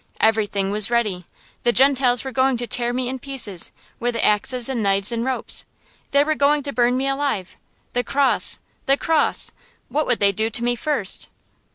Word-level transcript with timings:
Everything 0.19 0.71
was 0.71 0.89
ready. 0.89 1.27
The 1.61 1.71
Gentiles 1.71 2.23
were 2.23 2.31
going 2.31 2.57
to 2.57 2.65
tear 2.65 2.91
me 2.91 3.07
in 3.07 3.19
pieces, 3.19 3.71
with 3.99 4.15
axes 4.15 4.67
and 4.67 4.81
knives 4.81 5.11
and 5.11 5.23
ropes. 5.23 5.63
They 6.09 6.23
were 6.23 6.33
going 6.33 6.63
to 6.63 6.73
burn 6.73 6.97
me 6.97 7.07
alive. 7.07 7.55
The 7.93 8.03
cross 8.03 8.57
the 8.87 8.97
cross! 8.97 9.51
What 9.89 10.07
would 10.07 10.19
they 10.19 10.31
do 10.31 10.49
to 10.49 10.63
me 10.63 10.75
first? 10.75 11.29